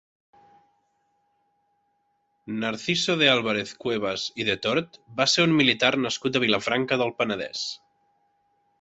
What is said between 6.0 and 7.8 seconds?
nascut a Vilafranca del Penedès.